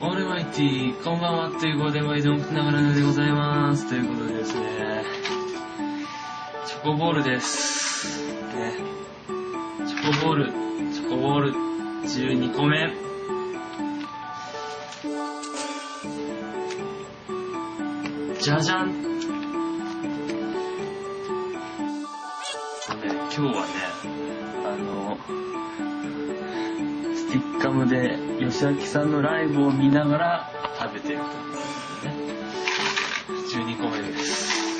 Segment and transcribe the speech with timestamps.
[0.00, 3.88] オールマイティー、こんばんは、ということで、毎度、ながらでございます。
[3.88, 5.04] ということでですね、
[6.66, 8.26] チョコボールです。
[8.56, 8.72] ね。
[9.86, 10.52] チョコボール、
[10.92, 12.90] チョコボール、12個目。
[18.40, 18.88] じゃじゃん。
[18.88, 18.94] ね、
[23.04, 23.72] 今日はね、
[24.64, 25.18] あの、
[27.62, 30.50] カムで吉明さんのライブを見ながら
[30.80, 31.60] 食べてるというこ
[32.00, 32.32] とでね。
[33.54, 34.72] 12個目です。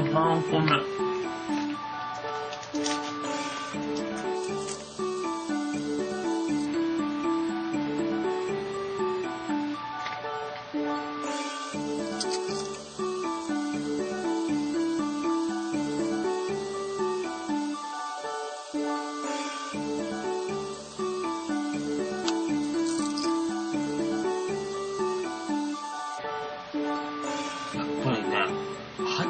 [0.00, 0.70] 13個目。
[0.70, 1.01] や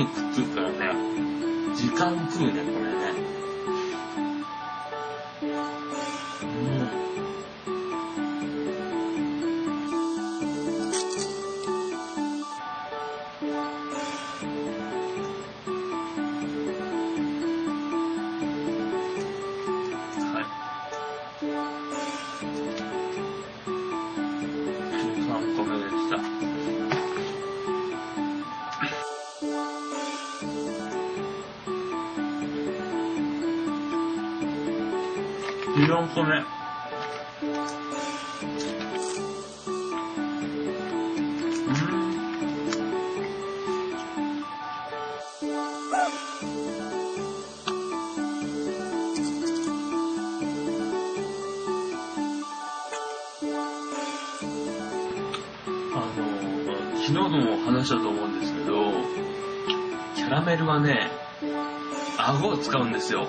[0.00, 0.76] にくっつくからね、
[1.76, 3.09] 時間食うね、これね。
[35.76, 36.34] 14個目。
[36.34, 36.44] うん。
[55.92, 58.74] あの、昨日も話したと思うんですけど、
[60.16, 61.10] キャラメルはね、
[62.18, 63.28] 顎を使うんですよ。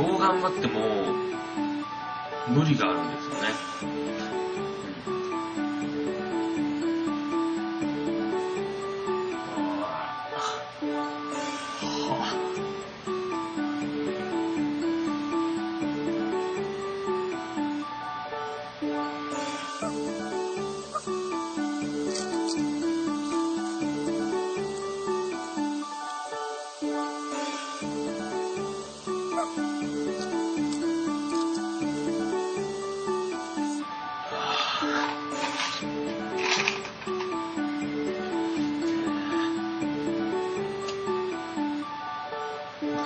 [0.00, 0.80] どう頑張っても
[2.48, 4.19] 無理があるんですよね。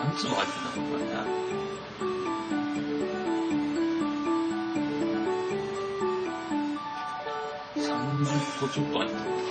[0.04, 1.14] 何つも入ってんだろうこれね。
[7.74, 9.44] 30個ちょっと入ってるの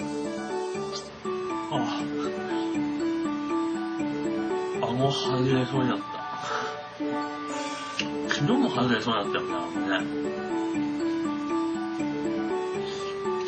[0.00, 0.02] あ
[1.72, 1.98] あ。
[4.80, 6.04] 顎外れそうになった。
[8.28, 9.98] 昨日も外れそうになったよね、顎ね。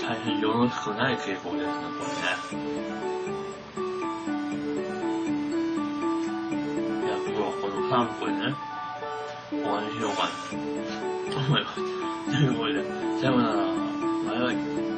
[0.03, 2.71] 大変よろしくない傾向ですね、これね。
[7.01, 8.39] いや、今日はこの3個でね、
[9.51, 10.31] 終わりにしようかな
[11.33, 11.77] と思います。
[11.77, 12.77] ということで、
[13.21, 13.55] さようなら。
[14.27, 14.90] バイバイ。